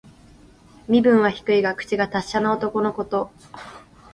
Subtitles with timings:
[0.87, 3.29] 身分は低いが、口が達者な男のこと。